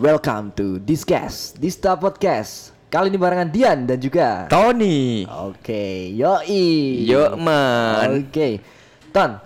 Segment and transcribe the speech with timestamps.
[0.00, 2.72] Welcome to Discuss, Dista Podcast.
[2.88, 5.28] Kali ini barengan Dian dan juga Tony.
[5.28, 7.04] Oke, yoi.
[7.04, 8.24] Yuk man.
[8.24, 8.64] Oke.
[9.12, 9.36] Ton,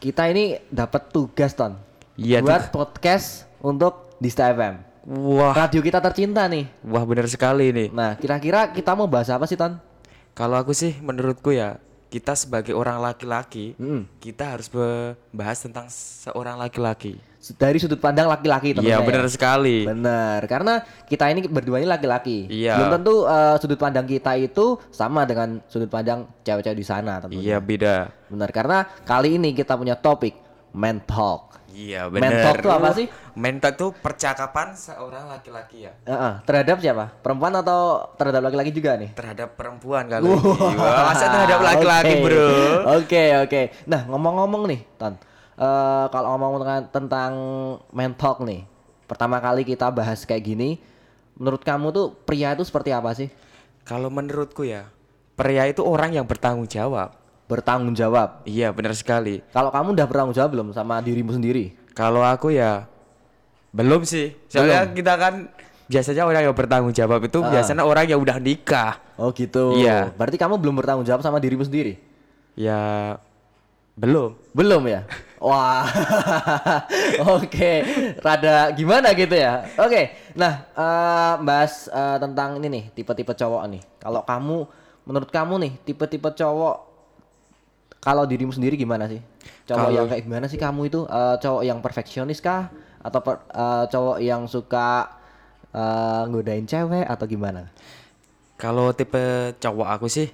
[0.00, 1.76] kita ini dapat tugas Ton.
[2.16, 4.80] Iya, Buat podcast untuk Dista FM.
[5.28, 6.72] Wah, Radio kita tercinta nih.
[6.88, 7.88] wah benar sekali nih.
[7.92, 9.76] Nah, kira-kira kita mau bahas apa sih Ton?
[10.32, 11.76] Kalau aku sih menurutku ya,
[12.12, 14.04] kita sebagai orang laki-laki, Mm.
[14.20, 17.16] kita harus membahas tentang seorang laki-laki.
[17.56, 19.00] Dari sudut pandang laki-laki tentunya.
[19.00, 19.08] Iya, ya.
[19.08, 19.82] benar sekali.
[19.82, 22.46] Bener, karena kita ini berdua ini laki-laki.
[22.46, 22.78] Iya.
[22.78, 27.56] Belum tentu eh, sudut pandang kita itu sama dengan sudut pandang cewek-cewek di sana tentunya.
[27.56, 27.96] Iya, beda.
[28.30, 30.41] Benar, karena kali ini kita punya topik
[30.72, 31.52] men talk.
[31.72, 32.44] Iya, Men benar.
[32.44, 33.08] talk tuh apa sih?
[33.32, 35.96] Men talk tuh percakapan seorang laki-laki ya.
[36.04, 37.08] Heeh, terhadap siapa?
[37.24, 39.16] Perempuan atau terhadap laki-laki juga nih?
[39.16, 40.28] Terhadap perempuan kali.
[40.28, 42.24] Wah, masa terhadap laki-laki, Oke.
[42.28, 42.48] Bro?
[43.00, 43.62] Oke, oke.
[43.88, 45.16] Nah, ngomong-ngomong nih, Ton.
[45.56, 47.32] Eh, kalau ngomong tentang, tentang
[47.88, 48.68] men talk nih.
[49.08, 50.76] Pertama kali kita bahas kayak gini,
[51.40, 53.32] menurut kamu tuh pria itu seperti apa sih?
[53.88, 54.92] Kalau menurutku ya,
[55.40, 57.16] pria itu orang yang bertanggung jawab.
[57.52, 58.40] Bertanggung jawab.
[58.48, 59.44] Iya, benar sekali.
[59.52, 61.76] Kalau kamu udah bertanggung jawab belum sama dirimu sendiri?
[61.92, 62.88] Kalau aku ya
[63.76, 64.32] belum sih.
[64.48, 65.52] Soalnya kita kan
[65.92, 68.96] biasanya orang yang bertanggung jawab itu biasanya orang yang udah nikah.
[69.20, 69.76] Oh gitu.
[69.76, 70.08] Iya.
[70.16, 72.00] Berarti kamu belum bertanggung jawab sama dirimu sendiri?
[72.56, 73.20] Ya
[74.00, 74.32] belum.
[74.56, 75.04] Belum ya?
[75.42, 75.84] Wah.
[77.36, 77.82] Oke,
[78.22, 79.66] rada gimana gitu ya?
[79.76, 80.32] Oke.
[80.38, 83.82] Nah, eh, bahas eh, tentang ini nih, tipe-tipe cowok nih.
[83.98, 84.56] Kalau kamu
[85.02, 86.91] menurut kamu nih, tipe-tipe cowok
[88.02, 89.22] kalau dirimu sendiri gimana sih?
[89.62, 91.00] Cowok Kalau- yang kayak gimana sih kamu itu?
[91.06, 92.66] Eh, cowok yang perfeksionis kah
[92.98, 95.06] atau per- eh, cowok yang suka
[95.72, 97.70] eh, ngodain cewek atau gimana?
[98.58, 100.28] Kalau tipe cowok aku sih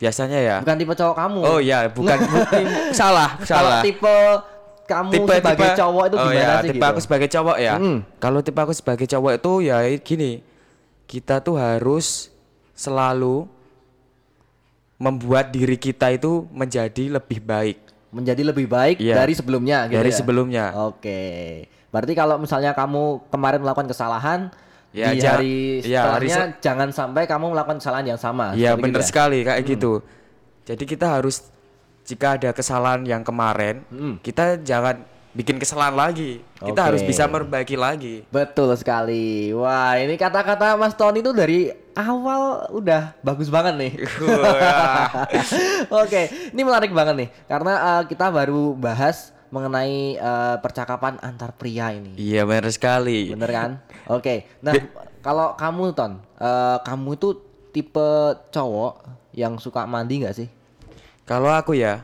[0.00, 0.56] biasanya ya.
[0.64, 1.40] Bukan tipe cowok kamu.
[1.44, 2.62] Oh iya, bukan, bukan
[2.94, 3.82] salah, Kalau salah.
[3.84, 4.16] tipe
[4.88, 6.90] kamu sebagai cowok itu oh gimana ya, sih tipe gitu?
[6.90, 7.74] aku sebagai cowok ya.
[7.78, 7.98] Mm.
[8.18, 10.32] Kalau tipe aku sebagai cowok itu ya gini.
[11.04, 12.30] Kita tuh harus
[12.72, 13.44] selalu
[15.00, 17.78] membuat diri kita itu menjadi lebih baik
[18.10, 19.14] menjadi lebih baik Iya.
[19.16, 20.16] dari sebelumnya gitu dari ya?
[20.18, 20.64] sebelumnya.
[20.76, 21.22] Oke.
[21.88, 24.50] Berarti kalau misalnya kamu kemarin melakukan kesalahan
[24.90, 25.54] Ya, di hari
[25.86, 26.26] ya, hari
[26.58, 28.50] jangan sampai kamu melakukan kesalahan yang sama.
[28.52, 29.06] Iya Seperti bener gitu ya?
[29.06, 29.92] sekali kayak gitu.
[30.66, 31.46] Jadi kita harus
[32.02, 34.18] jika ada kesalahan yang kemarin, Mm.
[34.18, 36.42] kita jangan bikin kesalahan lagi.
[36.58, 37.14] Kita harus Oke.
[37.14, 38.26] bisa memperbaiki lagi.
[38.28, 39.54] Betul sekali.
[39.54, 43.92] Wah, ini kata-kata Mas Tony itu dari awal udah bagus banget nih.
[46.02, 51.94] Oke, ini menarik banget nih karena eh, kita baru bahas mengenai eh, percakapan antar pria
[51.94, 52.18] ini.
[52.18, 53.30] Iya bener sekali.
[53.30, 53.70] Bener kan?
[54.10, 54.50] Oke.
[54.62, 54.74] Nah,
[55.22, 57.28] kalau kamu Ton, eh, kamu itu
[57.70, 58.10] tipe
[58.50, 60.48] cowok yang suka mandi nggak sih?
[61.22, 62.02] Kalau aku ya,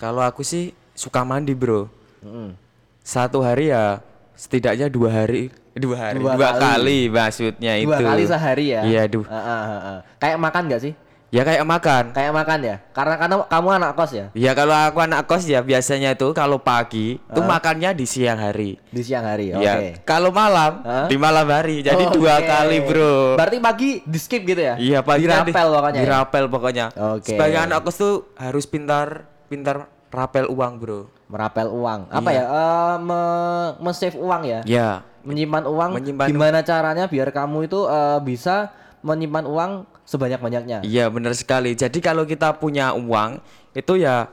[0.00, 2.01] kalau aku sih suka mandi bro.
[2.22, 2.54] Mm-mm.
[3.02, 3.98] Satu hari ya
[4.32, 6.62] setidaknya dua hari, dua hari, Dua dua, kali.
[6.62, 6.98] kali.
[7.10, 8.04] maksudnya Dua itu.
[8.06, 8.80] kali sehari ya?
[8.82, 9.26] Iya, duh.
[9.26, 9.98] Ah, ah, ah.
[10.16, 10.94] Kayak makan nggak sih?
[11.32, 12.12] Ya kayak makan.
[12.12, 12.76] Kayak makan ya?
[12.92, 14.26] Karena karena kamu anak kos ya?
[14.36, 18.76] Ya kalau aku anak kos ya biasanya itu kalau pagi itu makannya di siang hari.
[18.92, 19.48] Di siang hari.
[19.56, 19.64] Oke.
[19.64, 21.08] Ya, kalau malam Hah?
[21.08, 21.80] di malam hari.
[21.80, 22.52] Jadi dua Oke.
[22.52, 23.40] kali, Bro.
[23.40, 24.76] Berarti pagi di skip gitu ya?
[24.76, 25.96] Iya, pagi Dirapel pokoknya.
[25.96, 26.04] ya?
[26.04, 26.86] Dirapel pokoknya.
[27.16, 27.32] Oke.
[27.32, 31.08] Sebagai anak kos tuh harus pintar pintar rapel uang, Bro.
[31.32, 32.12] Merapel uang.
[32.12, 32.44] Apa ya?
[32.44, 34.60] Eh me- me-save uang ya?
[34.62, 34.88] Ya.
[35.24, 35.90] Menyimpan uang.
[35.96, 38.68] Menyimpan- Gimana caranya biar kamu itu eh, bisa
[39.00, 39.70] menyimpan uang
[40.04, 40.84] sebanyak-banyaknya?
[40.84, 41.72] Iya, benar sekali.
[41.72, 43.40] Jadi kalau kita punya uang
[43.72, 44.28] itu ya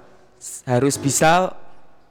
[0.65, 1.55] harus bisa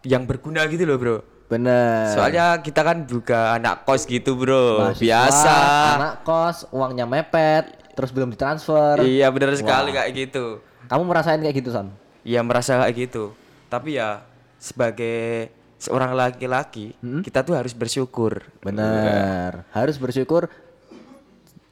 [0.03, 1.17] yang berguna gitu loh, Bro.
[1.49, 2.09] Bener.
[2.11, 4.89] Soalnya kita kan juga anak kos gitu, Bro.
[4.89, 5.57] Mahasiswa, Biasa.
[5.95, 10.01] anak kos uangnya mepet terus belum ditransfer Iya, benar sekali Wah.
[10.01, 10.63] kayak gitu.
[10.87, 13.35] kamu merasain kayak gitu son Iya merasa kayak gitu.
[13.67, 14.23] Tapi ya
[14.59, 17.23] sebagai seorang laki-laki Hmm?
[17.23, 20.51] kita tuh harus bersyukur bener harus bersyukur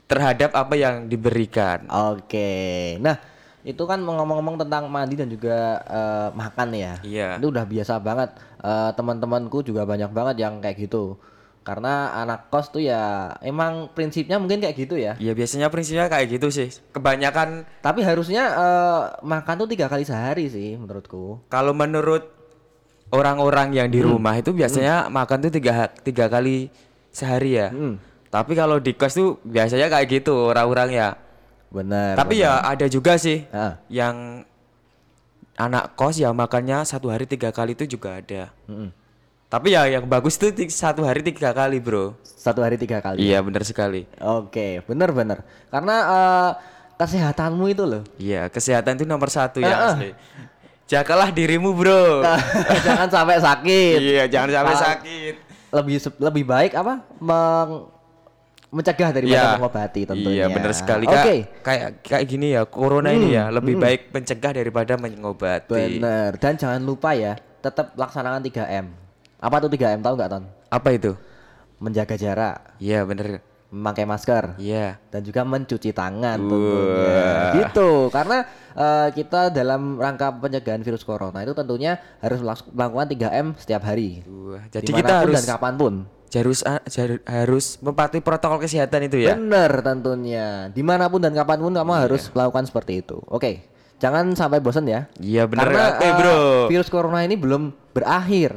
[0.06, 1.82] terhadap apa yang diberikan.
[1.86, 2.50] oke
[2.98, 3.18] nah
[3.66, 7.28] itu kan ngomong-ngomong tentang mandi dan juga eh, makan ya Iya.
[7.36, 11.14] itu udah biasa banget Eh, teman-temanku juga banyak banget yang kayak gitu
[11.62, 16.30] karena anak kos tuh ya emang prinsipnya mungkin kayak gitu ya Ya biasanya prinsipnya kayak
[16.32, 16.70] gitu sih.
[16.90, 22.26] Kebanyakan tapi harusnya eh, makan tuh tiga kali sehari sih menurutku kalau menurut
[23.08, 26.68] orang-orang yang di rumah itu biasanya makan tuh tiga tiga kali
[27.10, 27.68] sehari ya.
[27.70, 27.96] Hmm.
[28.26, 31.10] Tapi kalau di kos tuh biasanya kayak gitu orang-orang ya.
[31.66, 33.76] bener Tapi ya ada juga sih Ah.
[33.88, 34.46] yang
[35.56, 38.52] anak kos ya makannya satu hari tiga kali itu juga ada.
[38.66, 38.90] Mm-mm.
[39.46, 42.14] Tapi ya yang bagus tuh ti- satu hari tiga kali bro.
[42.22, 44.06] satu hari tiga kali Iya benar sekali.
[44.16, 45.42] Oke, bener-bener.
[45.66, 46.50] Karena eh,
[46.96, 48.02] kesehatanmu itu loh.
[48.16, 49.94] Iya kesehatan itu nomor satu Ah, ya ah.
[50.86, 52.22] Jagalah dirimu bro.
[52.86, 53.98] Jangan sampai sakit.
[53.98, 54.82] iya jangan sampai Ah.
[54.86, 55.34] sakit.
[55.74, 57.02] Lebih lebih baik apa?
[57.18, 57.90] Meng-
[58.68, 59.54] mencegah daripada Iya.
[59.56, 60.36] mengobati tentunya.
[60.36, 61.06] Iya, benar sekali.
[61.06, 61.16] Oke.
[61.16, 61.34] Kak.
[61.62, 65.98] Kayak kayak gini ya, corona ini Hmm, ya lebih baik mencegah daripada mengobati.
[65.98, 66.30] Bener.
[66.36, 68.86] Dan jangan lupa ya, tetap laksanakan 3M.
[69.38, 70.44] Apa tuh 3M tahu nggak Ton?
[70.68, 71.12] Apa itu?
[71.76, 73.42] Menjaga jarak, Iya, bener.
[73.66, 74.96] memakai masker, Iya.
[75.10, 77.52] dan juga mencuci tangan tentunya.
[77.58, 77.90] Gitu.
[78.08, 82.38] Karena eh, kita dalam rangka pencegahan virus corona itu tentunya harus
[82.68, 84.20] melakukan 3M setiap hari.
[84.22, 85.94] Wah, jadi Di mana pun kita harus dan kapan pun.
[86.28, 89.32] harus jar- harus mematuhi protokol kesehatan itu ya.
[89.34, 90.68] Bener tentunya.
[90.68, 92.00] Di mana pun dan kapan pun kamu Iya.
[92.02, 93.16] harus melakukan seperti itu.
[93.26, 93.64] Oke.
[93.96, 95.08] Jangan sampai bosan ya.
[95.16, 96.36] Iya bener Karena Oke, eh, bro.
[96.68, 98.52] virus corona ini belum berakhir.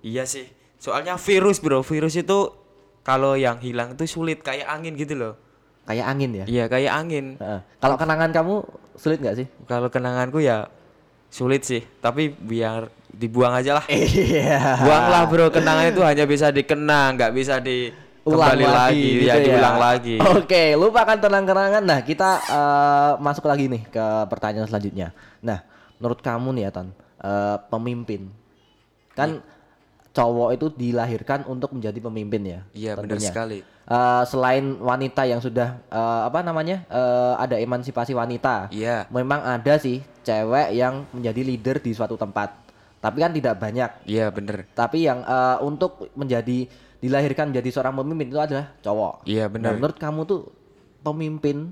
[0.00, 0.46] Iya sih.
[0.78, 1.82] Soalnya virus, Bro.
[1.82, 2.52] Virus itu
[3.02, 5.34] kalau yang hilang itu sulit kayak angin gitu loh.
[5.86, 6.44] Kayak angin ya.
[6.50, 7.26] Iya, kayak angin.
[7.38, 7.60] Heeh.
[7.78, 8.54] Kalau kenangan kamu
[8.98, 9.46] sulit nggak sih?
[9.70, 10.66] Kalau kenanganku ya
[11.30, 13.84] sulit sih, tapi biar dibuang aja lah.
[13.86, 14.82] Iya.
[14.82, 17.90] Buanglah bro, kenangan itu hanya bisa dikenang, nggak bisa di
[18.26, 20.18] Ulang kembali lagi, gitu ya, diulang lagi.
[20.18, 21.82] Oke, lupakan tenang-kenangan.
[21.86, 25.14] Nah, kita eh, masuk lagi nih ke pertanyaan selanjutnya.
[25.38, 25.62] Nah,
[26.02, 26.90] menurut kamu nih ya, Ton,
[27.22, 28.26] eh, pemimpin.
[29.14, 29.38] Kan
[30.10, 32.60] cowok itu dilahirkan untuk menjadi pemimpin ya.
[32.74, 33.62] Iya, benar sekali.
[33.86, 36.82] Eh, selain wanita yang sudah eh, apa namanya?
[36.90, 38.74] eh, ada emansipasi wanita.
[38.74, 39.06] Iya.
[39.14, 42.50] Memang ada sih cewek yang menjadi leader di suatu tempat.
[42.98, 44.02] Tapi kan tidak banyak.
[44.10, 44.66] Iya bener.
[44.74, 46.66] Tapi yang eh, untuk menjadi
[46.98, 49.22] dilahirkan menjadi seorang pemimpin itu adalah cowok.
[49.28, 49.70] Iya, benar.
[49.70, 50.40] Nah, menurut kamu tuh
[51.06, 51.70] pemimpin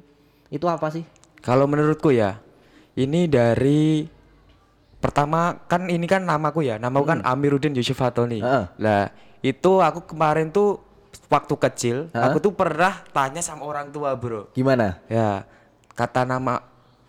[0.52, 1.02] itu apa sih?
[1.42, 2.38] Kalau menurutku ya,
[2.94, 4.06] ini dari
[5.02, 8.38] pertama kan ini kan namaku ya, namaku kan Amiruddin Yusuf Fatoni.
[8.38, 8.46] Hmm.
[8.46, 8.64] Heeh.
[8.78, 9.04] Lah
[9.44, 10.80] itu aku kemarin tuh
[11.26, 12.24] waktu kecil, Heeh.
[12.24, 14.48] aku tuh pernah tanya sama orang tua bro.
[14.52, 14.98] Gimana?
[15.06, 15.44] Ya
[15.92, 16.60] kata nama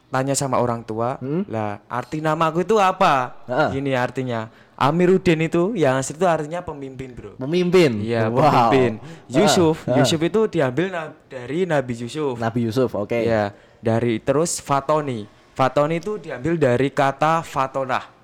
[0.08, 1.44] tanya sama orang tua, Hmm?
[1.46, 3.36] lah arti namaku itu apa?
[3.46, 3.70] Heeh.
[3.76, 4.48] Gini artinya.
[4.76, 7.32] Amiruddin itu yang asli itu artinya pemimpin bro.
[7.38, 7.96] Pemimpin.
[8.00, 8.44] Iya Wow.
[8.44, 8.92] pemimpin.
[9.28, 10.00] Yusuf, Heeh.
[10.00, 12.36] Yusuf itu diambil na- dari Nabi Yusuf.
[12.36, 13.16] Nabi Yusuf, oke.
[13.16, 15.28] Ya, dari terus Fatoni.
[15.56, 18.15] Fatoni itu diambil dari kata Fatonah.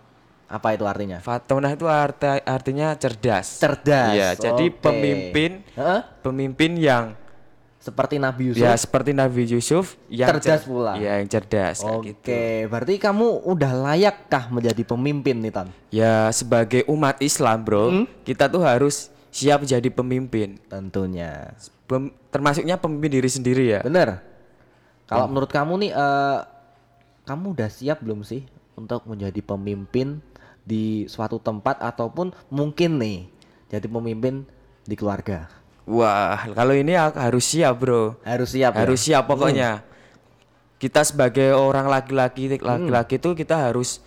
[0.51, 1.17] Apa itu artinya?
[1.17, 3.55] Fatonah itu arti, artinya cerdas.
[3.57, 4.11] Cerdas.
[4.11, 4.83] Iya, jadi oke.
[4.83, 6.01] pemimpin Heeh.
[6.19, 7.05] pemimpin yang
[7.79, 8.61] Seperti Nabi Yusuf.
[8.61, 10.93] ya seperti Nabi Yusuf yang Cerdas cer- pula.
[10.93, 12.29] Iya, yang cerdas Oke, gitu.
[12.69, 15.67] berarti kamu udah layakkah menjadi pemimpin nih, Tan?
[15.89, 18.05] Ya, sebagai umat Islam, Bro, Hmm?
[18.21, 20.61] kita tuh harus siap jadi pemimpin.
[20.67, 21.57] Tentunya.
[21.87, 23.81] Pem- termasuknya pemimpin diri sendiri ya.
[23.81, 24.21] Bener.
[25.07, 25.31] Kalau Hmm.
[25.33, 26.39] menurut kamu nih, eh,
[27.23, 30.21] kamu udah siap belum sih untuk menjadi pemimpin
[30.61, 33.19] di suatu tempat ataupun mungkin nih
[33.67, 34.45] jadi pemimpin
[34.83, 35.47] di keluarga?
[35.89, 38.21] Wah, kalau ini harus siap, Bro.
[38.21, 38.77] Harus siap.
[38.77, 38.79] ya?
[38.85, 39.81] harus siap pokoknya
[40.77, 42.61] kita sebagai orang laki-laki Hmm.
[42.65, 44.01] laki-laki itu kita harus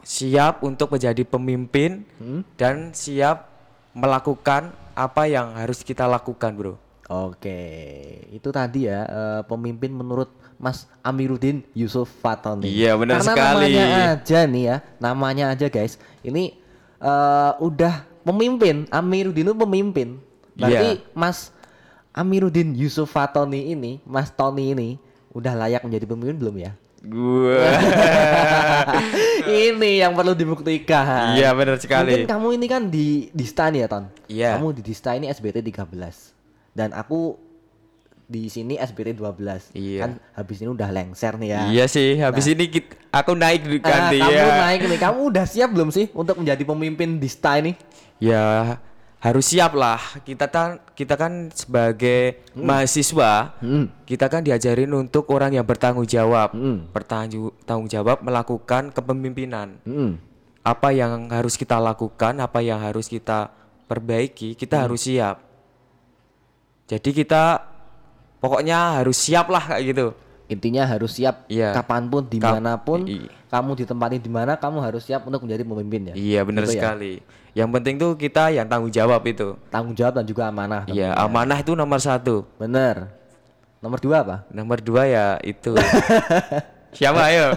[0.00, 2.40] siap untuk menjadi pemimpin Hmm.
[2.56, 3.52] dan siap
[3.92, 6.74] melakukan apa yang harus kita lakukan bro
[7.04, 7.60] Oke,
[8.32, 12.64] itu tadi ya eh, pemimpin menurut Mas Amiruddin Yusuf Fatoni.
[12.64, 13.76] Iya, benar Karena sekali.
[13.76, 13.84] namanya
[14.16, 16.00] aja nih ya, namanya aja guys.
[16.24, 16.56] Ini
[16.98, 20.08] eh, udah pemimpin, Amiruddin itu pemimpin.
[20.56, 21.12] Berarti Iya.
[21.12, 21.52] Mas
[22.10, 24.88] Amiruddin Yusuf Fatoni ini, Mas Tony ini
[25.30, 26.72] udah layak menjadi pemimpin belum ya?
[27.04, 27.60] gua
[29.44, 31.36] ini yang perlu dibuktikan.
[31.36, 34.04] iya benar sekali Mungkin kamu ini kan di Dista nih ya Ton.
[34.24, 34.50] Iya.
[34.56, 36.32] Kamu di Dista ini SBT 13
[36.74, 37.38] dan aku
[38.24, 39.70] di sini SBT 12.
[39.72, 40.00] Iya.
[40.00, 41.60] Kan habis ini udah lengser nih ya.
[41.68, 44.98] iya sih habis ini kit- aku naik Ah, ganti kamu ya naik nih.
[44.98, 47.76] Kamu udah siap belum sih untuk menjadi pemimpin Dista ini?
[48.16, 48.78] ya
[49.18, 53.88] harus siap lah kita kan kita kan sebagai mahasiswa Hmm.
[54.02, 56.88] kita kan diajarin untuk orang yang bertanggung jawab Hmm.
[56.90, 60.20] bertanggung tanggung jawab melakukan kepemimpinan Hmm.
[60.60, 63.48] apa yang harus kita lakukan apa yang harus kita
[63.84, 64.84] perbaiki kita Hmm.
[64.84, 65.36] harus siap
[66.86, 67.42] jadi kita
[68.38, 70.06] pokoknya harus siap lah kayak gitu
[70.44, 71.72] Intinya harus siap Iya.
[71.72, 75.64] kapan pun, di mana pun, i- kamu ditempati di mana, kamu harus siap untuk menjadi
[75.64, 76.14] pemimpin ya.
[76.14, 76.80] iya benar Gitu ya?
[76.84, 77.12] sekali
[77.52, 80.84] yang penting tuh kita yang tanggung jawab itu Tanggung jawab dan juga amanah.
[80.86, 83.08] iya amanah itu nomor satu Bener.
[83.80, 84.36] Nomor dua apa?
[84.48, 85.72] nomor dua ya itu
[86.94, 87.56] siapa ayo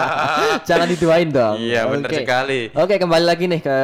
[0.68, 1.56] Jangan diduain dong.
[1.58, 2.18] Iya, bener Oke.
[2.18, 2.60] sekali.
[2.72, 3.76] Oke, kembali lagi nih ke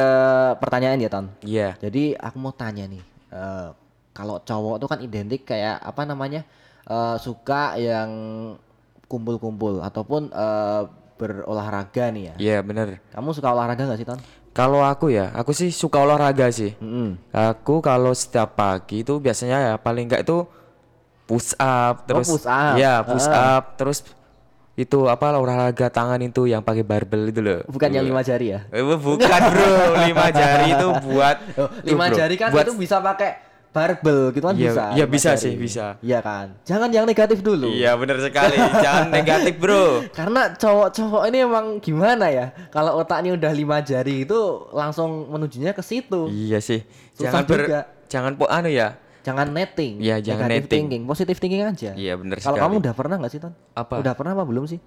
[0.57, 1.25] pertanyaan ya, Ton.
[1.41, 3.67] iya Jadi aku mau tanya nih, eh,
[4.11, 6.41] kalau cowok tuh kan identik kayak apa namanya
[6.83, 8.09] eh, suka yang
[9.05, 10.81] kumpul-kumpul ataupun eh,
[11.19, 12.35] berolahraga nih ya.
[12.39, 14.19] iya bener Kamu suka olahraga nggak sih, Ton?
[14.49, 17.19] kalau aku ya aku sih suka olahraga sih Mm-mm.
[17.29, 20.47] Aku kalau setiap pagi itu biasanya ya paling enggak itu
[21.25, 22.73] push up terus push up.
[22.75, 23.55] ya push Heeh.
[23.55, 24.01] up terus
[24.73, 27.59] itu apa olahraga tangan itu yang pakai barbel itu loh.
[27.67, 28.63] Bukan yang lima jari ya?
[28.71, 29.69] Eh, bukan bro,
[30.07, 34.43] lima jari itu buat Oh, lima bro, jari kan buat itu bisa pakai barbel gitu
[34.43, 34.83] kan Iya, bisa.
[34.91, 35.85] iya bisa sih, bisa.
[35.99, 36.57] Iya kan.
[36.63, 37.69] Jangan yang negatif dulu.
[37.69, 38.57] Iya benar sekali.
[38.57, 40.01] Jangan negatif bro.
[40.09, 42.49] Karena cowok-cowok ini emang gimana ya?
[42.67, 44.39] Kalau otaknya udah lima jari itu
[44.71, 46.27] langsung menujunya ke situ.
[46.27, 46.81] Iya sih.
[47.13, 47.79] Susah jangan ber, juga.
[48.07, 48.97] jangan po anu ya.
[49.19, 49.99] Jangan netting.
[49.99, 50.83] Iya, jangan Negative netting.
[50.87, 51.91] thinking, positive thinking aja.
[51.93, 52.63] Iya benar Kalau sekali.
[52.65, 53.53] kamu udah pernah nggak sih, Ton?
[53.71, 53.93] Apa?
[53.99, 54.79] Udah pernah apa belum sih?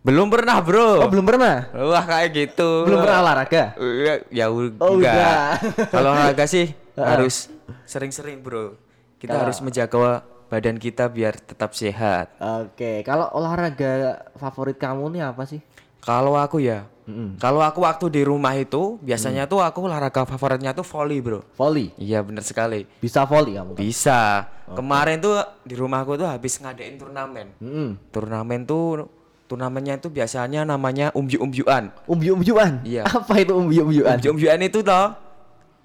[0.00, 0.96] Belum pernah bro.
[0.98, 1.68] Oh, belum pernah.
[1.70, 2.84] Wah kayak gitu.
[2.84, 3.64] Belum pernah olahraga.
[3.78, 5.12] Ya, ya u- Oh, enggak.
[5.12, 5.44] udah.
[5.88, 7.48] Kalau olahraga sih harus
[7.84, 8.76] sering-sering bro.
[9.16, 9.40] Kita Ah.
[9.44, 12.32] harus menjaga badan kita biar tetap sehat.
[12.36, 15.60] Oke, kalau olahraga favorit kamu nih apa sih?
[16.00, 16.88] Kalau aku ya,
[17.36, 19.50] kalau aku waktu di rumah itu biasanya Mm.
[19.52, 21.44] tuh aku olahraga favoritnya tuh volley bro.
[21.54, 21.92] Volley.
[22.00, 22.88] Iya bener sekali.
[22.96, 23.76] Bisa volley kamu?
[23.76, 24.48] Bisa.
[24.70, 27.52] Kemarin tuh di rumahku tuh habis ngadain turnamen.
[27.60, 28.00] Mm.
[28.08, 29.12] Turnamen tuh
[29.44, 31.92] turnamennya itu biasanya namanya umju-umjuan.
[32.08, 32.80] Umbi-umbian.
[32.80, 33.04] Iya.
[33.04, 34.16] Apa itu umbi-umbian?
[34.16, 35.10] Umju-umjuan itu toh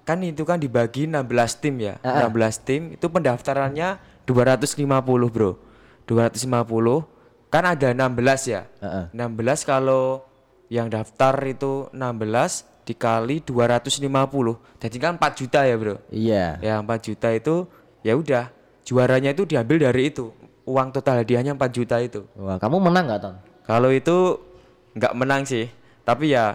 [0.06, 1.26] kan itu kan dibagi 16
[1.58, 1.98] tim ya.
[2.06, 2.30] Ah.
[2.30, 4.86] 16 tim itu pendaftarannya 250,
[5.34, 5.58] Bro.
[6.06, 8.70] 250 kan ada 16 ya.
[8.78, 9.04] Heeh.
[9.10, 10.22] 16 kalau
[10.70, 13.98] yang daftar itu 16 dikali 250.
[14.78, 15.98] Jadi kan 4 juta ya, Bro.
[16.14, 16.62] Iya.
[16.62, 17.66] Ya 4 juta itu
[18.06, 18.54] ya udah
[18.86, 20.30] juaranya itu diambil dari itu.
[20.62, 22.22] Uang total hadiahnya 4 juta itu.
[22.38, 23.34] Wah, kamu menang nggak, Ton?
[23.66, 24.38] Kalau itu
[24.94, 25.66] nggak menang sih,
[26.06, 26.54] tapi ya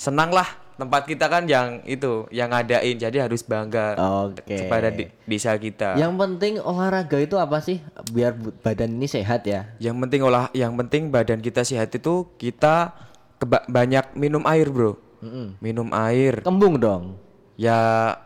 [0.00, 0.48] senang lah
[0.80, 3.94] tempat kita kan yang itu yang ngadain, jadi harus bangga
[4.26, 4.64] Oke.
[4.64, 5.94] kepada di- desa kita.
[5.94, 7.78] Yang penting olahraga itu apa sih?
[8.08, 9.68] Biar badan ini sehat ya.
[9.76, 12.96] Yang penting olah, yang penting badan kita sehat itu kita
[13.36, 15.60] keba- banyak minum air bro, Mm-mm.
[15.60, 16.40] minum air.
[16.40, 17.20] Kembung dong.
[17.54, 17.76] Ya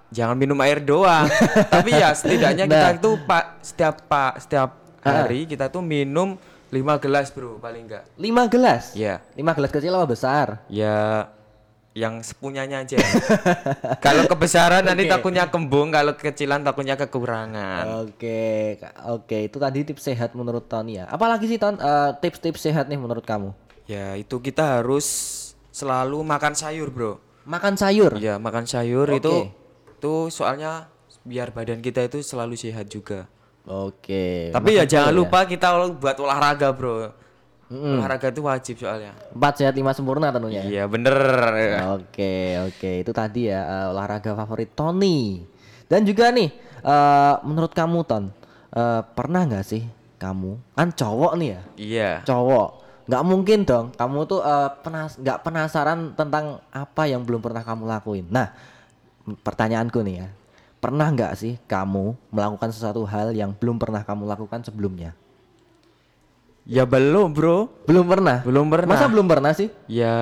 [0.08, 1.26] jangan minum air doang,
[1.74, 2.96] tapi ya setidaknya kita Nah.
[2.96, 4.70] itu pak setiap pak setiap
[5.00, 6.38] hari kita tuh minum
[6.70, 8.06] 5 gelas bro paling enggak.
[8.14, 8.94] 5 gelas.
[8.94, 9.22] Ya.
[9.32, 10.46] 5 gelas kecil apa besar?
[10.66, 11.26] Ya
[11.94, 12.98] yang sepunyanya aja.
[14.04, 18.02] kalau kebesaran nanti takutnya kembung, kalau kecilan takutnya kekurangan.
[18.02, 21.06] Oke, ka- oke itu tadi tips sehat menurut Tony ya.
[21.06, 23.54] Apalagi sih Ton eh, tips-tips sehat nih menurut kamu?
[23.86, 25.06] Ya itu kita harus
[25.70, 27.22] selalu makan sayur, Bro.
[27.46, 28.18] Makan sayur.
[28.18, 29.22] Ya, makan sayur Oke.
[29.22, 29.34] itu
[29.94, 30.90] itu soalnya
[31.22, 33.30] biar badan kita itu selalu sehat juga.
[33.70, 34.50] Oke.
[34.50, 37.14] Tapi ya makan jangan sayur lupa kita buat olahraga, Bro.
[37.74, 39.12] Olahraga itu wajib soalnya.
[39.34, 40.62] Empat sehat lima sempurna tentunya.
[40.62, 41.18] Iya, bener.
[41.98, 42.90] Oke, oke.
[43.02, 45.42] Itu tadi ya eh, olahraga favorit Tony.
[45.84, 46.48] Dan juga nih,
[46.80, 48.32] eh, menurut kamu Ton,
[48.72, 52.10] eh, pernah nggak sih kamu kan cowok nih ya, Iya.
[52.24, 52.68] cowok,
[53.04, 57.84] nggak mungkin dong kamu tuh eh, penas nggak penasaran tentang apa yang belum pernah kamu
[57.84, 58.24] lakuin.
[58.32, 58.48] Nah,
[59.44, 60.28] pertanyaanku nih ya,
[60.80, 65.12] pernah nggak sih kamu melakukan sesuatu hal yang belum pernah kamu lakukan sebelumnya?
[66.64, 67.68] Ya belum, Bro.
[67.84, 68.40] Belum pernah.
[68.40, 68.96] Belum pernah.
[68.96, 69.68] Masa belum pernah sih?
[69.84, 70.16] Ya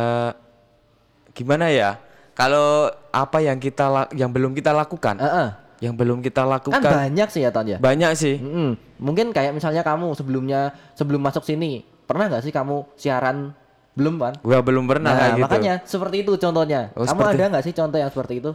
[1.32, 2.02] gimana ya?
[2.34, 5.49] Kalau apa yang kita yang belum kita lakukan, Heeh.
[5.78, 7.78] yang belum kita Kan lakukan banyak sih ya Ton ya.
[7.78, 8.40] banyak sih.
[8.40, 8.75] Mm-mm.
[8.99, 10.61] Mungkin kayak misalnya kamu sebelumnya
[10.92, 13.52] sebelum masuk sini pernah nggak sih kamu siaran
[13.92, 14.34] belum kan?
[14.40, 15.44] Gua belum pernah Nah, kayak gitu.
[15.44, 16.90] makanya seperti itu contohnya.
[16.96, 18.50] Oh, kamu seperti- ada nggak sih contoh yang seperti itu?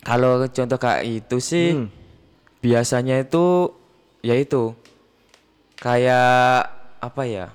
[0.00, 1.86] Kalau contoh kayak itu sih Hmm.
[2.60, 3.74] biasanya itu
[4.22, 4.72] ya itu
[5.76, 7.46] kayak apa ya?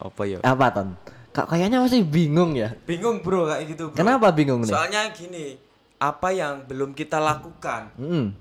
[0.00, 0.38] apa ya?
[0.44, 0.88] Apa ton?
[1.30, 2.74] Kak kayaknya masih bingung ya.
[2.84, 3.96] Bingung bro kayak gitu bro.
[3.96, 4.74] Kenapa bingung nih?
[4.74, 5.56] Soalnya gini,
[5.96, 7.94] apa yang belum kita lakukan?
[7.96, 8.34] Mm.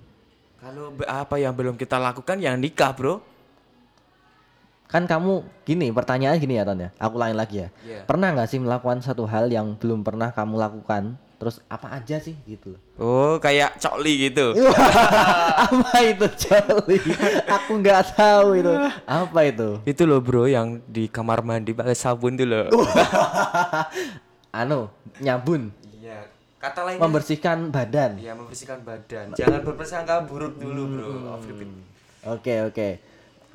[0.59, 3.23] Kalau apa yang belum kita lakukan yang nikah bro?
[4.89, 6.89] Kan kamu gini pertanyaan gini ya ton ya.
[6.97, 7.69] Aku lain lagi ya.
[7.85, 8.09] Iya.
[8.09, 11.13] Pernah nggak sih melakukan satu hal yang belum pernah kamu lakukan?
[11.39, 12.75] Terus apa aja sih gitu?
[12.99, 14.59] Oh kayak cokli gitu.
[15.71, 16.99] apa itu Charlie?
[17.47, 18.73] Aku nggak tahu itu.
[19.07, 19.79] Apa itu?
[19.87, 22.67] Itu loh bro yang di kamar mandi pakai sabun tuh loh.
[24.51, 24.91] Anu
[25.23, 26.27] nyabun, Iya.
[26.59, 28.19] Kata lainnya membersihkan badan.
[28.19, 29.31] Iya membersihkan badan.
[29.39, 31.39] Jangan berprasangka buruk dulu bro.
[31.39, 31.71] Off repeat.
[32.27, 32.89] Oke oke.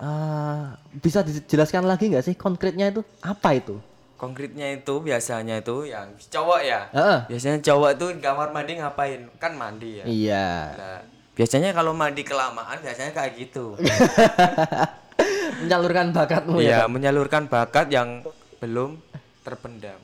[0.00, 3.76] Ah, bisa dijelaskan lagi nggak sih konkretnya itu apa itu?
[4.14, 6.80] Konkretnya itu biasanya itu yang cowok ya.
[6.90, 7.18] Heeh.
[7.28, 9.26] Biasanya cowok tuh kamar mandi ngapain?
[9.36, 10.04] Kan mandi ya.
[10.06, 10.48] Iya.
[10.72, 11.00] Nah,
[11.32, 13.74] biasanya kalau mandi kelamaan biasanya kayak gitu.
[15.62, 16.84] Menyalurkan bakatmu ya.
[16.84, 18.22] Iya, menyalurkan bakat yang
[18.58, 18.98] belum
[19.42, 19.98] terpendam.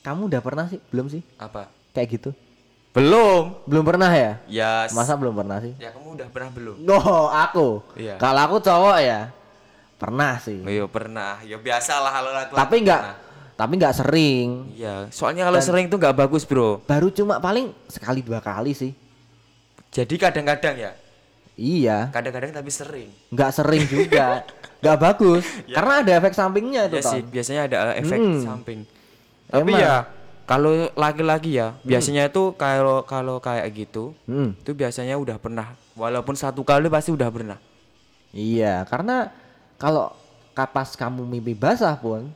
[0.00, 0.80] Kamu udah pernah sih?
[0.88, 1.20] Belum sih?
[1.36, 1.68] Apa?
[1.92, 2.30] Kayak gitu?
[2.90, 3.54] Belum.
[3.66, 4.40] Belum pernah ya?
[4.46, 5.76] Ya, s- Masa belum pernah sih?
[5.76, 6.76] ya kamu udah pernah belum?
[6.88, 7.84] Oh, aku.
[7.94, 8.16] Iya.
[8.16, 9.20] Kalau aku cowok ya.
[9.94, 10.58] Pernah sih.
[10.58, 11.38] Oh, iya pernah.
[11.44, 12.30] Ya biasalah kalau.
[12.50, 13.16] Tapi nggak pernah.
[13.60, 14.72] Tapi nggak sering.
[14.72, 16.80] Iya, soalnya kalau sering tuh nggak bagus, Bro.
[16.82, 18.96] Baru cuma paling sekali dua kali sih.
[19.90, 20.92] Jadi kadang-kadang ya,
[21.54, 23.12] Iya, kadang-kadang tapi sering.
[23.28, 24.48] nggak sering juga.
[24.80, 25.44] nggak bagus.
[25.68, 28.40] Karena ada efek sampingnya itu, Ya sih, biasanya ada efek Hmm.
[28.40, 28.80] samping.
[29.46, 29.76] Tapi Emang.
[29.78, 29.96] ya
[30.48, 34.50] Kalau laki-laki ya, biasanya itu kalau kalau kayak gitu, Hmm.
[34.56, 35.78] itu biasanya udah pernah.
[35.94, 37.54] Walaupun satu kali pasti udah pernah.
[38.32, 39.30] Iya, karena
[39.76, 40.10] kalau
[40.50, 42.34] kapas kamu mimpi basah pun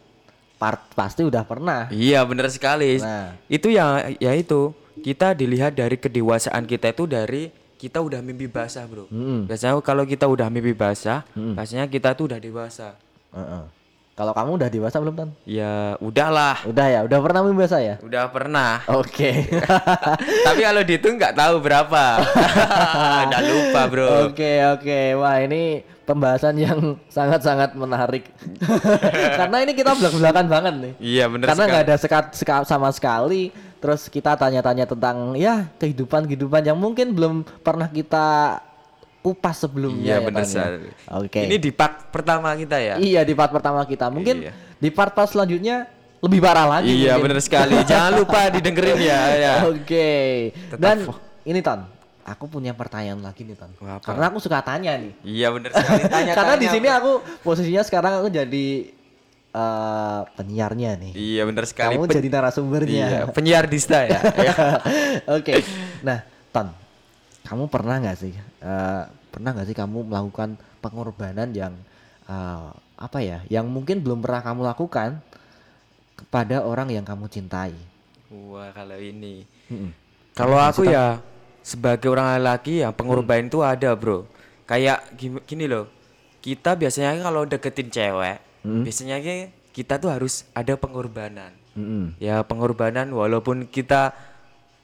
[0.64, 1.92] part pasti udah pernah.
[1.92, 2.96] Iya, bener sekali.
[2.96, 3.36] Nah.
[3.52, 4.72] Itu ya ya itu.
[5.04, 9.12] Kita dilihat dari kedewasaan kita itu dari kita udah mimpi basah, Bro.
[9.12, 9.44] Mm-mm.
[9.44, 12.96] Biasanya kalau kita udah mimpi basah, biasanya kita tuh udah dewasa.
[13.36, 13.64] Heeh.
[14.14, 15.30] Kalau kamu udah dewasa belum tan?
[15.42, 16.62] Ya, udahlah.
[16.64, 17.98] Udah ya, udah pernah mimpi basah ya?
[18.00, 18.80] Udah pernah.
[18.88, 19.50] Oke.
[20.46, 22.04] Tapi kalau dihitung nggak tahu berapa.
[23.28, 24.08] udah lupa, Bro.
[24.32, 26.78] Oke oke, wah ini pembahasan yang
[27.16, 28.28] sangat-sangat menarik.
[29.40, 30.92] Karena ini kita belak-belakan banget nih.
[31.00, 33.50] Iya, bener Karena nggak ada sekat seka- sama sekali.
[33.80, 38.56] Terus kita tanya-tanya tentang ya kehidupan kehidupan yang mungkin belum pernah kita
[39.20, 40.20] kupas sebelumnya.
[40.20, 40.44] Iya, ya, ya?
[40.44, 40.88] sekali.
[41.20, 41.40] Oke.
[41.44, 42.94] Ini di part pertama kita ya.
[42.96, 44.08] Iya di part pertama kita.
[44.08, 44.52] Mungkin Iya.
[44.80, 45.88] di part-part selanjutnya
[46.24, 46.88] lebih parah lagi.
[46.92, 47.76] Iya, bener sekali.
[47.84, 49.20] Jangan lupa didengerin ya.
[49.36, 49.54] ya.
[49.72, 50.08] Oke.
[50.72, 50.96] Tetap Dan
[51.44, 51.84] ini Tan,
[52.24, 53.70] aku punya pertanyaan lagi nih Tan.
[53.76, 54.00] Apa?
[54.00, 55.12] Karena aku suka tanya nih.
[55.20, 56.02] Iya, bener sekali.
[56.14, 57.12] Tanya, Karena di sini aku
[57.44, 58.66] posisinya sekarang aku jadi
[59.52, 61.12] eh, penyiarnya nih.
[61.12, 62.00] Iya, bener sekali.
[62.00, 63.06] Kamu Pen- jadi narasumbernya.
[63.06, 64.20] Iya, penyiar dista ya.
[64.48, 64.54] Ya.
[65.36, 65.60] Oke.
[66.00, 66.72] Nah, Tan,
[67.44, 68.32] kamu pernah nggak sih
[68.64, 71.76] eh, pernah nggak sih kamu melakukan pengorbanan yang
[72.24, 75.20] eh, apa ya, yang mungkin belum pernah kamu lakukan
[76.16, 77.76] kepada orang yang kamu cintai?
[78.32, 79.44] Wah, kalau ini.
[79.68, 79.92] Mm-mm.
[80.34, 81.22] Kalau aku ya
[81.64, 84.28] sebagai orang laki ya pengorbanan itu ada, Bro.
[84.64, 85.88] Kayak gini loh.
[86.38, 88.36] Kita biasanya kalau deketin cewek,
[88.84, 91.56] biasanya ki- kita tuh harus ada pengorbanan.
[91.72, 92.14] Mm-mm.
[92.20, 94.12] Ya, pengorbanan walaupun kita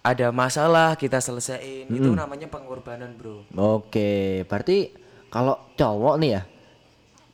[0.00, 3.44] ada masalah kita selesaiin itu namanya pengorbanan, Bro.
[3.52, 4.88] Oke, berarti
[5.28, 6.42] kalau cowok nih ya,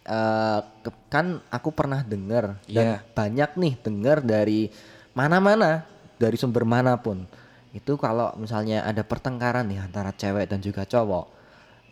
[0.05, 3.07] eh, ke- kan aku pernah dengar dan Iya.
[3.15, 4.69] banyak nih dengar dari
[5.15, 5.87] mana-mana,
[6.19, 7.25] dari sumber mana pun.
[7.77, 11.29] Itu kalau misalnya ada pertengkaran nih antara cewek dan juga cowok,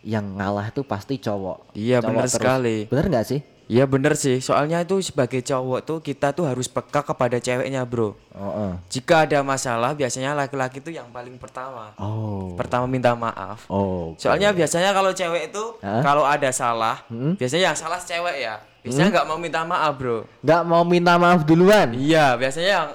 [0.00, 1.76] yang ngalah itu pasti cowok.
[1.76, 2.32] Iya, terus.
[2.32, 2.76] sekali.
[2.88, 3.40] Bener nggak sih?
[3.64, 8.12] Iya bener sih, soalnya itu sebagai cowok tuh kita tuh harus peka kepada ceweknya, Bro.
[8.36, 8.72] Oh, oh.
[8.92, 11.96] Jika ada masalah, biasanya laki-laki itu yang paling pertama.
[11.96, 13.64] oh, Pertama minta maaf.
[13.72, 14.12] oh.
[14.20, 16.04] Soalnya biasanya kalau cewek itu Hah?
[16.04, 17.40] kalau ada salah, Hmm?
[17.40, 18.60] biasanya yang salah cewek ya.
[18.84, 20.28] Biasanya nggak mau minta maaf, Bro.
[20.44, 22.88] nggak mau minta maaf duluan, Iya, biasanya yang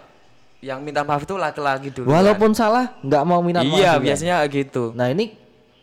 [0.59, 2.11] yang minta maaf itu laki-laki dulu.
[2.11, 3.71] walaupun salah nggak mau minta maaf.
[3.73, 4.05] Iya, duluan.
[4.05, 4.91] biasanya gitu.
[4.91, 5.35] Nah ini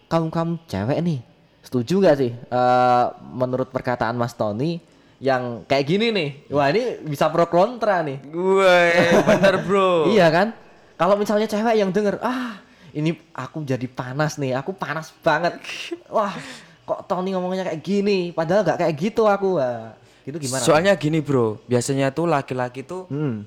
[0.07, 1.19] kaum kaum cewek nih
[1.67, 4.79] setuju gak sih eh, menurut perkataan Mas Tony
[5.19, 8.79] yang kayak gini nih wah ini bisa pro kontra nih Gue
[9.27, 9.91] bener, Bro.
[10.15, 10.55] iya kan
[10.95, 12.63] kalau misalnya cewek yang denger ah
[12.95, 15.59] ini aku jadi panas nih aku panas banget
[16.15, 16.31] wah
[16.87, 19.91] kok Tony ngomongnya kayak gini padahal gak kayak gitu aku wah
[20.23, 21.63] gitu gimana Soalnya gini, Bro.
[21.71, 23.47] Biasanya tuh laki-laki tuh hmm,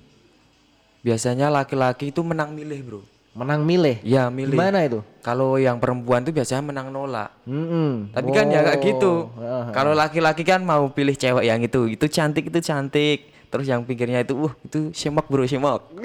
[0.99, 3.01] biasanya laki-laki itu menang milih, Bro.
[3.29, 4.57] menang milih Iya, milih.
[4.57, 7.29] gimana itu Kalau yang perempuan tuh biasanya menang nolak.
[7.45, 9.29] Hmm, Tapi kan ya kayak gitu.
[9.31, 9.63] Oh.
[9.71, 13.29] Kalau laki-laki kan mau pilih cewek yang itu, itu cantik itu cantik.
[13.49, 15.89] Terus yang pikirnya itu, uh itu semok bro semok.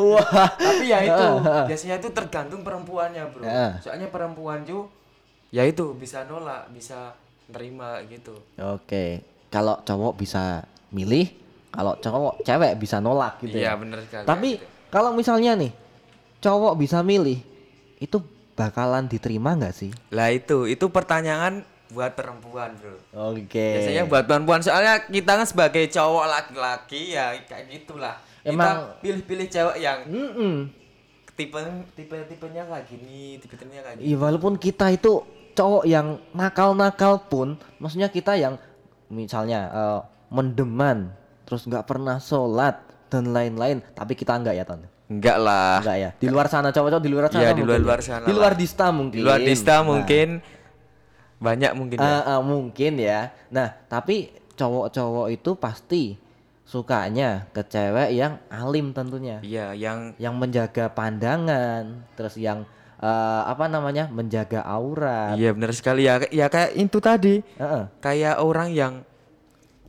[0.00, 1.26] wah Tapi ya itu
[1.70, 3.44] biasanya itu tergantung perempuannya bro.
[3.80, 4.88] Soalnya perempuan tuh
[5.50, 7.14] ya itu bisa nolak, bisa
[7.52, 8.32] nerima gitu.
[8.58, 11.28] Oke, kalau cowok bisa milih,
[11.72, 13.72] kalau cowok cewek bisa nolak gitu Iya ya.
[13.74, 14.24] bener sekali.
[14.24, 14.50] Tapi
[14.88, 15.72] kalau misalnya nih
[16.38, 17.40] cowok bisa milih,
[17.96, 18.20] itu
[18.52, 19.90] bakalan diterima nggak sih?
[20.08, 22.96] lah itu itu pertanyaan buat perempuan bro.
[23.32, 23.56] Oke.
[23.74, 28.16] Biasanya buat perempuan soalnya kita kan sebagai cowok laki-laki ya kayak gitulah.
[28.42, 30.68] Emang- pilih-pilih cewek yang Mm-mm.
[31.32, 31.56] tipe
[31.94, 37.22] tipe tipenya kayak gini tipe tipenya kayak gini Iya, walaupun kita itu cowok yang nakal-nakal
[37.22, 38.56] pun, maksudnya kita yang
[39.06, 44.82] misalnya eh, mendeman, terus nggak pernah sholat dan lain-lain, tapi kita enggak ya Ton?
[45.04, 46.10] enggak lah Enggak ya.
[46.14, 47.42] Di luar sana cowok-cowok di luar sana.
[47.42, 47.68] Iya, di mungkin.
[47.68, 49.12] luar-luar sana Di luar dista mungkin.
[49.14, 49.82] di luar dista Nah.
[49.84, 50.28] mungkin
[51.36, 52.08] banyak mungkin ya.
[52.08, 53.20] Ah, ah, mungkin ya.
[53.48, 56.02] Nah, tapi cowok-cowok itu pasti
[56.64, 59.42] sukanya ke cewek yang alim tentunya.
[59.42, 62.64] iya yang Yang menjaga pandangan, terus yang
[62.96, 64.06] eh, apa namanya?
[64.08, 65.34] menjaga aura.
[65.34, 67.84] iya benar sekali ya ya kayak itu tadi Heeh.
[67.98, 68.92] kayak orang yang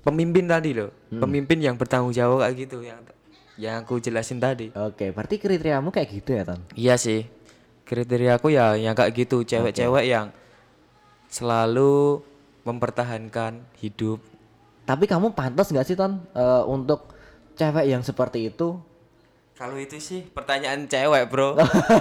[0.03, 1.19] pemimpin tadi loh Hmm.
[1.19, 2.99] pemimpin yang bertanggung jawab kayak gitu yang
[3.53, 6.59] yang aku jelasin tadi Oke, berarti kriteriamu kayak gitu ya, Ton?
[6.73, 7.25] iya sih
[7.83, 10.33] kriteria aku ya yang kayak gitu cewek-cewek yang
[11.27, 12.21] selalu
[12.63, 14.19] mempertahankan hidup
[14.83, 17.07] Tapi kamu pantas nggak sih, Ton, eh, untuk
[17.53, 18.75] cewek yang seperti itu?
[19.53, 21.55] Kalau itu sih pertanyaan cewek, Bro.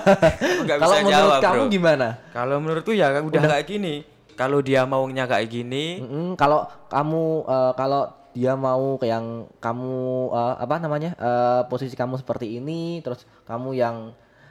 [0.64, 1.70] Nggak Kalau bisa menurut jawab, kamu Bro.
[1.70, 2.08] gimana?
[2.32, 4.02] Kalau menurutku ya udah, kayak gini.
[4.34, 9.26] Kalau dia maunya kayak gini, Mm-mm, kalau kamu eh, kalau dia mau kayak yang
[9.58, 9.94] kamu
[10.30, 13.96] eh, apa namanya eh, posisi kamu seperti ini terus kamu yang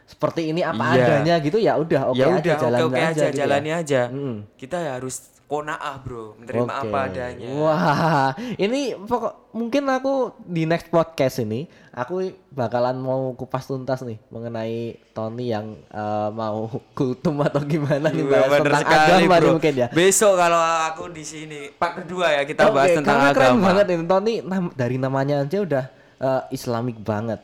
[0.06, 1.06] seperti ini apa Iya.
[1.24, 3.40] adanya gitu ya udah oke ya aja udah jalan oke oke aja, gitu ya.
[3.42, 4.36] jalani aja Mm.
[4.56, 5.16] kita ya harus
[5.52, 6.80] konaah bro menerima Oke.
[6.88, 13.68] apa adanya Wah, ini pokok mungkin aku di next podcast ini aku bakalan mau kupas
[13.68, 19.12] tuntas nih mengenai Tony yang eh, mau kultum atau gimana nih bahas bener tentang sekali,
[19.28, 19.50] agama bro.
[19.60, 19.88] mungkin ya.
[19.92, 23.66] besok kalau aku di sini part kedua ya kita Oke, bahas tentang karena keren agama
[23.68, 25.86] banget ini Tony nam- dari namanya aja udah
[26.24, 27.44] eh, Islamik banget,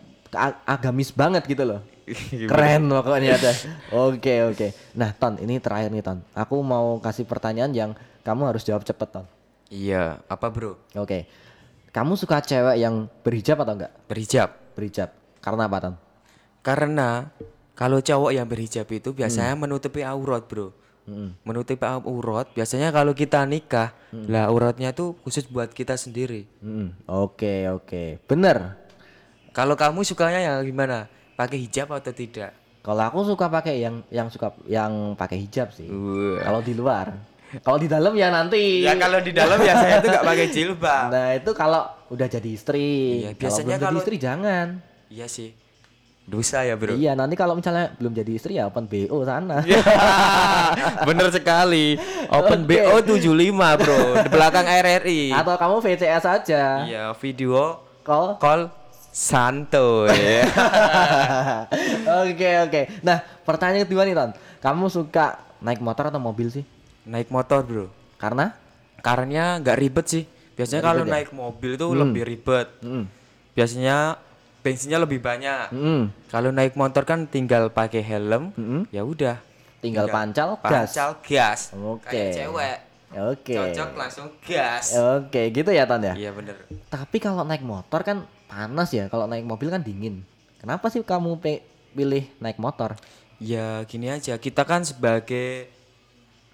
[0.63, 1.83] agamis banget gitu loh.
[2.47, 3.51] Keren pokoknya ada.
[3.91, 4.67] Oke oke.
[4.93, 6.23] Nah Ton, ini terakhir nih Ton.
[6.31, 7.91] Aku mau kasih pertanyaan yang
[8.21, 9.25] kamu harus jawab cepet Ton.
[9.67, 11.27] iya apa bro Oke.
[11.91, 13.91] Kamu suka cewek yang berhijab atau enggak?
[14.05, 15.09] berhijab Berhijab.
[15.37, 15.95] Karena apa, Ton?
[16.59, 17.31] karena
[17.73, 19.63] kalau cowok yang berhijab itu biasanya Hmm.
[19.63, 20.75] menutupi aurat bro
[21.41, 24.27] menutupi aurat biasanya kalau kita nikah Hmm.
[24.27, 26.43] lah auratnya tuh khusus buat kita sendiri
[27.05, 28.19] Oke, oke.
[28.23, 28.75] Bener.
[29.51, 34.27] kalau kamu sukanya yang gimana pakai hijab atau tidak Kalau aku suka pakai yang yang
[34.27, 35.85] suka yang pakai hijab sih.
[35.85, 36.39] Wah.
[36.39, 37.11] Kalau di luar.
[37.59, 38.79] Kalau di dalam ya nanti.
[38.81, 43.23] ya kalau di dalam biasanya tuh nggak pakai jilbab Nah, itu kalau udah jadi istri.
[43.23, 44.67] Iya, Kalau biasanya jadi kalau- istri jangan.
[45.07, 45.51] iya sih
[46.27, 49.63] dosa ya bro Iya, nanti kalau misalnya belum jadi istri ya open BO sana.
[49.63, 49.79] Iya.
[51.07, 51.95] Bener sekali.
[52.27, 52.75] Open Oke.
[52.83, 53.99] BO 75, Bro.
[54.27, 55.31] Di belakang RRI.
[55.31, 56.63] Atau kamu VCS aja.
[56.83, 58.35] Iya, video Call.
[58.39, 58.67] call
[59.17, 60.13] santuy.
[62.21, 62.81] Oke, oke.
[63.01, 64.31] Nah, pertanyaan kedua nih, Ton.
[64.61, 66.61] Kamu suka naik motor atau mobil sih?
[67.07, 67.85] naik motor, Bro.
[68.19, 68.51] Karena
[68.99, 70.23] Karena nggak ribet sih.
[70.53, 71.11] Biasanya kalau ya?
[71.17, 72.67] naik mobil tuh lebih ribet.
[72.83, 73.07] Mm.
[73.55, 74.19] Biasanya
[74.59, 75.71] bensinnya lebih banyak.
[75.71, 76.03] Mm.
[76.27, 78.85] Kalau naik motor kan tinggal pakai helm, Mm-mm.
[78.91, 79.39] ya udah.
[79.77, 80.91] tinggal pancal gas.
[80.91, 81.59] Pancal gas.
[81.71, 82.09] Oke.
[82.11, 82.77] Kayak cewek.
[83.31, 83.55] Oke.
[83.55, 84.85] Cocok langsung gas.
[85.15, 86.13] Oke, gitu ya, Ton ya?
[86.17, 86.57] Iya bener.
[86.89, 90.23] Tapi kalau naik motor kan panas ya, kalau naik mobil kan dingin.
[90.57, 91.37] Kenapa sih kamu
[91.93, 92.97] pilih naik motor?
[93.37, 95.69] Ya gini aja, kita kan sebagai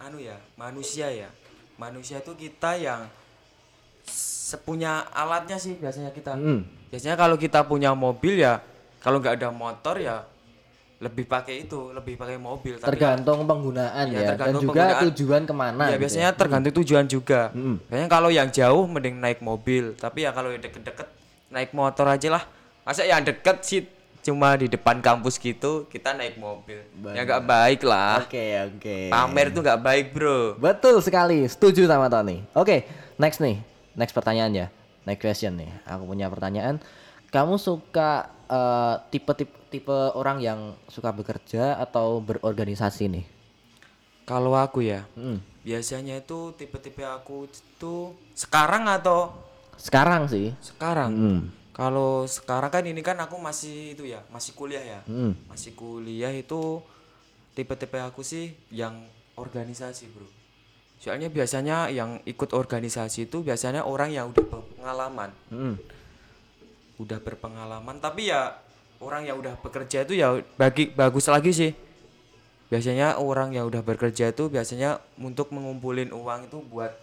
[0.02, 1.32] anu ya, manusia ya.
[1.80, 3.08] Manusia itu kita yang
[4.54, 6.36] sepunya alatnya sih biasanya kita.
[6.36, 6.68] Hmm.
[6.92, 8.60] Biasanya kalau kita punya mobil ya,
[9.00, 10.28] kalau nggak ada motor ya
[11.04, 12.80] lebih pakai itu, lebih pakai mobil.
[12.80, 15.04] Tapi Tergantung penggunaan ya, dan tergantung juga penggunaan.
[15.12, 15.84] tujuan ke mana.
[15.84, 17.42] ya gitu biasanya tergantung tujuan juga.
[17.52, 17.76] Mm.
[17.92, 21.08] Biasanya kalau yang jauh mending naik mobil, tapi ya kalau yang deket-deket
[21.54, 22.44] naik motor aja lah.
[22.82, 23.86] Masa yang deket sih
[24.24, 26.82] cuma di depan kampus gitu kita naik mobil.
[27.14, 28.26] Ya nggak baik lah.
[28.26, 28.98] Oke, oke.
[29.14, 30.58] Pamer tuh nggak baik bro.
[30.58, 32.42] Betul sekali, setuju sama Tony.
[32.58, 32.84] Oke,
[33.16, 33.62] next nih,
[33.94, 34.68] next pertanyaan ya,
[35.06, 35.70] next question nih.
[35.86, 36.82] Aku punya pertanyaan.
[37.30, 43.26] Kamu suka eh, tipe-tipe tipe orang yang suka bekerja atau berorganisasi nih?
[44.24, 45.42] Kalau aku ya, Hmm.
[45.66, 49.34] biasanya itu tipe-tipe aku itu sekarang atau
[49.78, 50.54] Sekarang sih.
[50.62, 51.12] sekarang.
[51.14, 51.42] Hmm.
[51.74, 55.00] Kalau sekarang kan ini kan aku masih itu ya, masih kuliah ya.
[55.10, 55.34] Hmm.
[55.50, 56.80] Masih kuliah itu
[57.58, 60.30] tipe-tipe aku sih yang organisasi, Bro.
[61.02, 65.30] Soalnya biasanya yang ikut organisasi itu biasanya orang yang udah berpengalaman.
[65.50, 65.76] Hmm.
[67.02, 68.56] Udah berpengalaman, tapi ya
[69.04, 71.72] orang yang udah bekerja itu ya bagi bagus lagi sih.
[72.72, 76.96] Biasanya orang yang udah bekerja itu biasanya untuk mengumpulin uang itu buat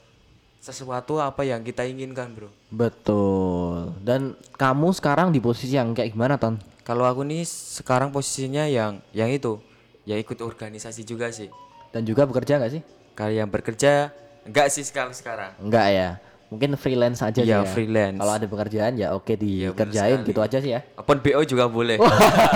[0.61, 2.53] sesuatu apa yang kita inginkan, Bro.
[2.71, 3.97] Betul.
[3.99, 4.21] Dan
[4.55, 6.61] kamu sekarang di posisi yang kayak gimana, Ton?
[6.81, 9.57] Kalau aku nih sekarang posisinya yang yang itu,
[10.05, 11.49] ya ikut organisasi juga sih.
[11.91, 12.83] Dan juga bekerja nggak sih?
[13.13, 15.51] Kalau yang bekerja enggak sih sekarang sekarang.
[15.59, 16.09] Enggak ya.
[16.51, 17.71] Mungkin freelance aja Iya, sih ya.
[17.71, 18.19] freelance.
[18.19, 20.29] Kalau ada pekerjaan ya oke bener dikerjain sekali.
[20.29, 20.81] gitu aja sih ya.
[20.99, 21.95] Open BO juga boleh.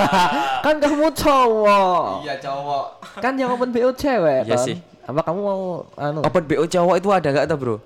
[0.67, 2.27] kan kamu cowok.
[2.27, 2.85] Iya cowok.
[3.23, 4.67] kan yang open BO cewek Iya Ton.
[4.67, 4.77] sih.
[5.05, 5.63] Apa kamu mau
[5.95, 6.21] anu?
[6.21, 7.77] Open BO cowok itu ada nggak tuh bro?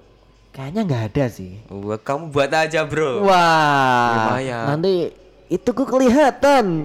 [0.58, 1.62] Kayaknya nggak ada sih.
[1.70, 3.22] Wah, kamu buat aja bro.
[3.22, 4.34] Wah.
[4.34, 4.74] Lumayan.
[4.74, 5.14] Nanti
[5.46, 6.82] itu ku kelihatan.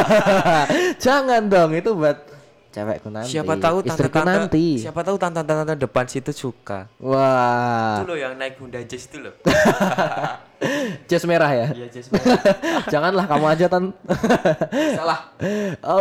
[1.04, 2.16] Jangan dong itu buat
[2.72, 3.28] cewekku nanti.
[3.28, 4.80] Siapa tahu tante-tante nanti.
[4.80, 6.88] Siapa tahu tante-tante depan situ suka.
[6.96, 8.00] Wah.
[8.00, 9.36] Itu loh yang naik Honda Jazz itu loh.
[11.10, 11.66] Jas merah ya.
[11.74, 12.08] Iya Jazz.
[12.92, 13.90] Janganlah kamu aja tan.
[14.98, 15.34] Salah.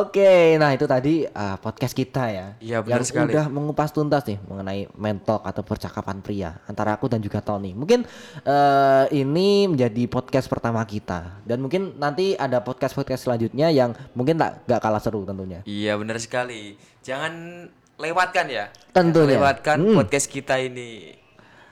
[0.02, 2.48] Oke, nah itu tadi uh, podcast kita ya.
[2.58, 3.32] Iya, benar yang sekali.
[3.34, 7.74] udah mengupas tuntas nih mengenai mental atau percakapan pria antara aku dan juga Tony.
[7.74, 8.06] Mungkin
[8.42, 14.38] eh, ini menjadi podcast pertama kita dan mungkin nanti ada podcast podcast selanjutnya yang mungkin
[14.38, 15.62] tak gak kalah seru tentunya.
[15.66, 16.76] Iya benar sekali.
[17.02, 17.66] Jangan
[17.98, 18.66] lewatkan ya.
[18.92, 19.38] Tentunya.
[19.38, 19.96] Lewatkan Hmm.
[19.98, 21.21] podcast kita ini.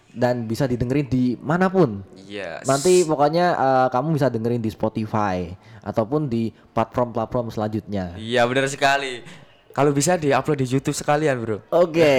[0.09, 2.01] Dan bisa didengerin di mana pun.
[2.25, 2.65] Iya.
[2.65, 5.53] Nanti pokoknya eh, kamu bisa dengerin di Spotify
[5.85, 8.17] ataupun di platform-platform selanjutnya.
[8.17, 9.21] Iya benar sekali.
[9.69, 11.61] Kalau bisa di-upload di YouTube sekalian, Bro.
[11.71, 12.09] Oke.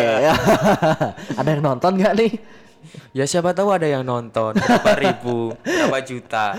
[1.38, 2.32] Ada yang nonton nggak nih?
[3.12, 6.56] Ya siapa tahu ada yang nonton berapa ribu, berapa juta.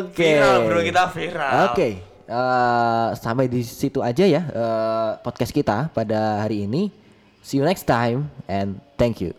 [0.00, 0.40] Oke.
[0.40, 1.52] Viral bro kita viral.
[1.70, 1.88] Oke.
[2.28, 6.92] Eh, sampai di situ aja ya eh, podcast kita pada hari ini.
[7.44, 9.32] See you next time and thank you.